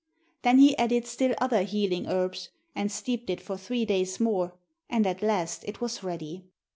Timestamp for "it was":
5.65-6.01